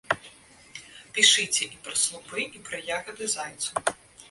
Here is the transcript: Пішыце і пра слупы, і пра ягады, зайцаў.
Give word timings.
Пішыце 1.17 1.63
і 1.67 1.77
пра 1.89 1.95
слупы, 2.05 2.39
і 2.59 2.65
пра 2.71 2.83
ягады, 2.99 3.31
зайцаў. 3.37 3.97